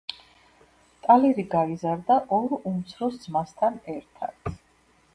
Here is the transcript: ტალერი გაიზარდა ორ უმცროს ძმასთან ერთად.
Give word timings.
ტალერი 1.07 1.45
გაიზარდა 1.51 2.19
ორ 2.39 2.57
უმცროს 2.73 3.23
ძმასთან 3.27 3.81
ერთად. 3.99 4.55